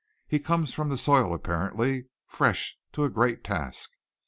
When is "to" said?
2.93-3.03